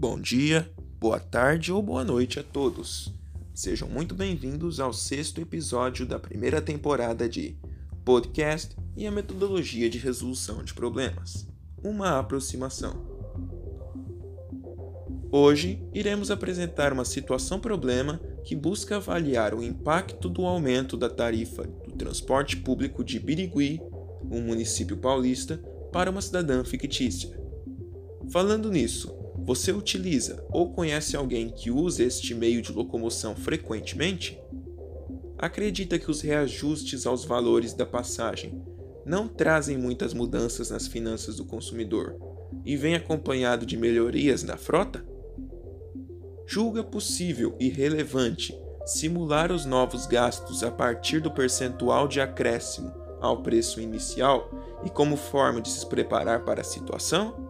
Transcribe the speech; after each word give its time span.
Bom 0.00 0.18
dia, 0.18 0.66
boa 0.98 1.20
tarde 1.20 1.70
ou 1.70 1.82
boa 1.82 2.02
noite 2.02 2.40
a 2.40 2.42
todos. 2.42 3.12
Sejam 3.52 3.86
muito 3.86 4.14
bem-vindos 4.14 4.80
ao 4.80 4.94
sexto 4.94 5.42
episódio 5.42 6.06
da 6.06 6.18
primeira 6.18 6.62
temporada 6.62 7.28
de 7.28 7.54
Podcast 8.02 8.74
e 8.96 9.06
a 9.06 9.10
Metodologia 9.10 9.90
de 9.90 9.98
Resolução 9.98 10.64
de 10.64 10.72
Problemas 10.72 11.46
uma 11.84 12.18
aproximação. 12.18 13.04
Hoje 15.30 15.86
iremos 15.92 16.30
apresentar 16.30 16.94
uma 16.94 17.04
situação-problema 17.04 18.18
que 18.42 18.56
busca 18.56 18.96
avaliar 18.96 19.52
o 19.52 19.62
impacto 19.62 20.30
do 20.30 20.46
aumento 20.46 20.96
da 20.96 21.10
tarifa 21.10 21.64
do 21.64 21.92
transporte 21.92 22.56
público 22.56 23.04
de 23.04 23.20
Birigui, 23.20 23.82
um 24.30 24.40
município 24.40 24.96
paulista, 24.96 25.58
para 25.92 26.10
uma 26.10 26.22
cidadã 26.22 26.64
fictícia. 26.64 27.38
Falando 28.30 28.70
nisso, 28.70 29.19
você 29.44 29.72
utiliza 29.72 30.44
ou 30.50 30.72
conhece 30.72 31.16
alguém 31.16 31.48
que 31.48 31.70
usa 31.70 32.04
este 32.04 32.34
meio 32.34 32.62
de 32.62 32.72
locomoção 32.72 33.34
frequentemente? 33.34 34.38
Acredita 35.38 35.98
que 35.98 36.10
os 36.10 36.20
reajustes 36.20 37.06
aos 37.06 37.24
valores 37.24 37.72
da 37.72 37.86
passagem 37.86 38.62
não 39.04 39.26
trazem 39.26 39.78
muitas 39.78 40.12
mudanças 40.12 40.70
nas 40.70 40.86
finanças 40.86 41.36
do 41.36 41.44
consumidor 41.44 42.16
e 42.64 42.76
vem 42.76 42.94
acompanhado 42.94 43.64
de 43.64 43.76
melhorias 43.76 44.42
na 44.42 44.56
frota? 44.56 45.04
Julga 46.46 46.84
possível 46.84 47.56
e 47.58 47.68
relevante 47.68 48.54
simular 48.84 49.52
os 49.52 49.64
novos 49.64 50.06
gastos 50.06 50.62
a 50.62 50.70
partir 50.70 51.20
do 51.20 51.30
percentual 51.30 52.08
de 52.08 52.20
acréscimo 52.20 52.92
ao 53.20 53.42
preço 53.42 53.80
inicial 53.80 54.50
e 54.84 54.90
como 54.90 55.16
forma 55.16 55.60
de 55.60 55.68
se 55.68 55.86
preparar 55.86 56.44
para 56.44 56.62
a 56.62 56.64
situação? 56.64 57.49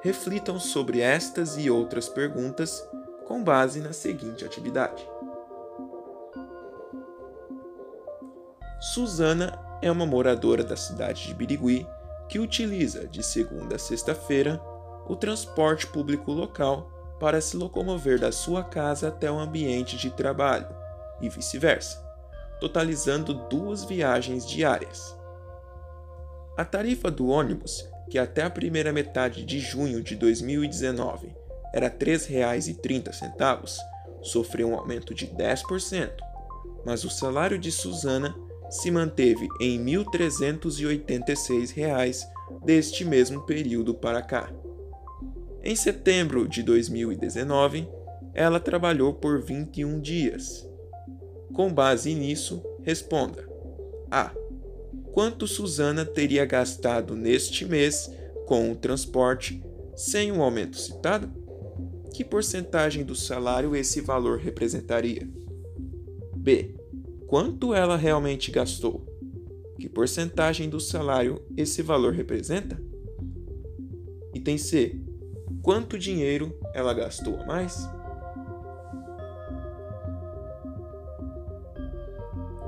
Reflitam 0.00 0.60
sobre 0.60 1.00
estas 1.00 1.56
e 1.58 1.68
outras 1.68 2.08
perguntas 2.08 2.88
com 3.26 3.42
base 3.42 3.80
na 3.80 3.92
seguinte 3.92 4.44
atividade. 4.44 5.06
Susana 8.80 9.58
é 9.82 9.90
uma 9.90 10.06
moradora 10.06 10.62
da 10.62 10.76
cidade 10.76 11.26
de 11.26 11.34
Birigui 11.34 11.86
que 12.28 12.38
utiliza, 12.38 13.08
de 13.08 13.24
segunda 13.24 13.74
a 13.74 13.78
sexta-feira, 13.78 14.60
o 15.08 15.16
transporte 15.16 15.86
público 15.86 16.30
local 16.30 16.90
para 17.18 17.40
se 17.40 17.56
locomover 17.56 18.20
da 18.20 18.30
sua 18.30 18.62
casa 18.62 19.08
até 19.08 19.30
o 19.30 19.38
ambiente 19.38 19.96
de 19.96 20.10
trabalho 20.10 20.68
e 21.20 21.28
vice-versa, 21.28 22.00
totalizando 22.60 23.34
duas 23.34 23.84
viagens 23.84 24.46
diárias. 24.46 25.16
A 26.56 26.64
tarifa 26.64 27.10
do 27.10 27.28
ônibus, 27.28 27.88
que 28.10 28.18
até 28.18 28.42
a 28.42 28.50
primeira 28.50 28.92
metade 28.92 29.44
de 29.44 29.60
junho 29.60 30.02
de 30.02 30.16
2019 30.16 31.30
era 31.72 31.86
R$ 31.88 31.94
3,30, 31.98 33.78
sofreu 34.22 34.70
um 34.70 34.74
aumento 34.74 35.14
de 35.14 35.26
10%, 35.26 36.10
mas 36.84 37.04
o 37.04 37.10
salário 37.10 37.58
de 37.58 37.70
Susana 37.70 38.34
se 38.70 38.90
manteve 38.90 39.46
em 39.60 39.78
R$ 39.78 40.04
1.386 40.04 42.26
deste 42.64 43.04
mesmo 43.04 43.42
período 43.42 43.92
para 43.94 44.22
cá. 44.22 44.50
Em 45.62 45.76
setembro 45.76 46.48
de 46.48 46.62
2019, 46.62 47.86
ela 48.32 48.58
trabalhou 48.60 49.12
por 49.12 49.42
21 49.42 50.00
dias. 50.00 50.66
Com 51.52 51.70
base 51.72 52.14
nisso, 52.14 52.62
responda: 52.82 53.46
A. 54.10 54.32
Quanto 55.18 55.48
Suzana 55.48 56.04
teria 56.04 56.44
gastado 56.44 57.16
neste 57.16 57.66
mês 57.66 58.08
com 58.46 58.70
o 58.70 58.76
transporte 58.76 59.60
sem 59.96 60.30
o 60.30 60.40
aumento 60.40 60.78
citado? 60.78 61.28
Que 62.14 62.24
porcentagem 62.24 63.04
do 63.04 63.16
salário 63.16 63.74
esse 63.74 64.00
valor 64.00 64.38
representaria? 64.38 65.28
B 66.36 66.76
quanto 67.26 67.74
ela 67.74 67.96
realmente 67.96 68.52
gastou? 68.52 69.04
Que 69.76 69.88
porcentagem 69.88 70.70
do 70.70 70.78
salário 70.78 71.44
esse 71.56 71.82
valor 71.82 72.12
representa? 72.12 72.80
Item 74.32 74.56
C. 74.56 75.00
Quanto 75.64 75.98
dinheiro 75.98 76.56
ela 76.72 76.94
gastou 76.94 77.40
a 77.40 77.44
mais? 77.44 77.76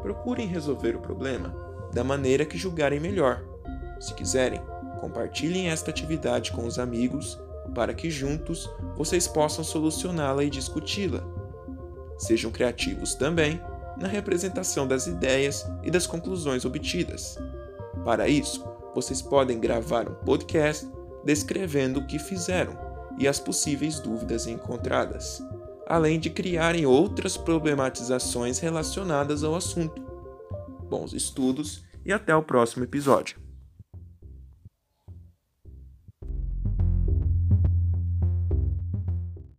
Procurem 0.03 0.49
resolver 0.49 0.97
o 0.97 1.01
problema 1.01 1.70
da 1.93 2.05
maneira 2.05 2.45
que 2.45 2.59
julgarem 2.59 3.01
melhor. 3.01 3.43
Se 3.99 4.15
quiserem, 4.15 4.61
compartilhem 5.01 5.69
esta 5.69 5.91
atividade 5.91 6.53
com 6.53 6.67
os 6.67 6.79
amigos 6.79 7.39
para 7.75 7.95
que 7.95 8.11
juntos 8.11 8.69
vocês 8.97 9.27
possam 9.27 9.65
solucioná-la 9.65 10.45
e 10.45 10.51
discuti-la. 10.51 11.23
Sejam 12.19 12.51
criativos 12.51 13.15
também 13.15 13.61
na 13.99 14.09
representação 14.09 14.87
das 14.87 15.07
ideias 15.07 15.67
e 15.83 15.91
das 15.91 16.07
conclusões 16.07 16.65
obtidas. 16.65 17.39
Para 18.05 18.29
isso, 18.29 18.65
vocês 18.95 19.23
podem 19.23 19.61
gravar 19.61 20.09
um 20.09 20.15
podcast 20.15 20.89
descrevendo 21.25 22.01
o 22.01 22.07
que 22.07 22.19
fizeram 22.19 22.77
e 23.19 23.29
as 23.29 23.39
possíveis 23.39 24.01
dúvidas 24.01 24.47
encontradas, 24.47 25.43
além 25.87 26.19
de 26.19 26.31
criarem 26.31 26.87
outras 26.87 27.37
problematizações 27.37 28.59
relacionadas 28.59 29.45
ao 29.45 29.55
assunto. 29.55 30.10
Bons 30.91 31.15
estudos 31.15 31.85
e 32.05 32.13
até 32.13 32.35
o 32.35 32.43
próximo 32.43 32.85
episódio. 32.85 33.50